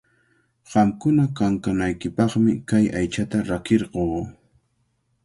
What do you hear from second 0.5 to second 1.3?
Qamkuna